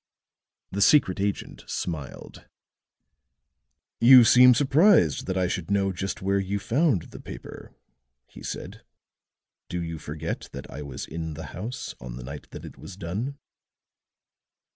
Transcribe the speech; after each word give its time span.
The 0.71 0.81
secret 0.81 1.19
agent 1.19 1.63
smiled. 1.67 2.47
"You 3.99 4.23
seem 4.23 4.55
surprised 4.55 5.27
that 5.27 5.37
I 5.37 5.45
should 5.47 5.69
know 5.69 5.91
just 5.91 6.23
where 6.23 6.39
you 6.39 6.57
found 6.57 7.03
the 7.11 7.19
paper," 7.19 7.75
he 8.25 8.41
said. 8.41 8.81
"Do 9.69 9.79
you 9.79 9.99
forget 9.99 10.49
that 10.53 10.67
I 10.71 10.81
was 10.81 11.05
in 11.05 11.35
the 11.35 11.45
house 11.53 11.93
on 12.01 12.15
the 12.15 12.23
night 12.23 12.49
that 12.49 12.65
it 12.65 12.79
was 12.79 12.97
done?" 12.97 13.37